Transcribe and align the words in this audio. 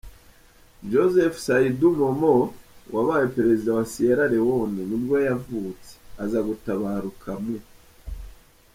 Joseph 0.91 1.35
Saidu 1.45 1.89
Momoh 1.99 2.43
wabaye 2.95 3.25
perezida 3.35 3.69
wa 3.71 3.77
wa 3.79 3.85
Sierra 3.91 4.25
Leone 4.33 4.81
nibwo 4.89 5.15
yavutse, 5.27 5.91
aza 6.23 6.39
gutabaruka 6.47 7.29
mu. 7.43 7.57